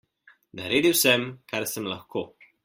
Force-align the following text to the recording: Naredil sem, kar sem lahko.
Naredil 0.59 0.95
sem, 1.01 1.27
kar 1.53 1.67
sem 1.75 1.91
lahko. 1.93 2.25